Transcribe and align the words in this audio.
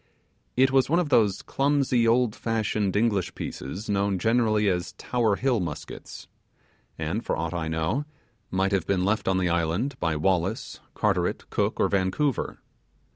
It 0.57 0.71
was 0.71 0.89
one 0.89 0.97
of 0.97 1.09
those 1.09 1.43
clumsy, 1.43 2.07
old 2.07 2.35
fashioned, 2.35 2.95
English 2.95 3.35
pieces 3.35 3.87
known 3.87 4.17
generally 4.17 4.67
as 4.67 4.93
Tower 4.93 5.35
Hill 5.35 5.59
muskets, 5.59 6.27
and, 6.97 7.23
for 7.23 7.37
aught 7.37 7.53
I 7.53 7.67
know, 7.67 8.05
might 8.49 8.71
have 8.71 8.87
been 8.87 9.05
left 9.05 9.27
on 9.27 9.37
the 9.37 9.49
island 9.49 9.99
by 9.99 10.15
Wallace, 10.15 10.79
Carteret, 10.95 11.47
Cook, 11.51 11.79
or 11.79 11.87
Vancouver. 11.87 12.57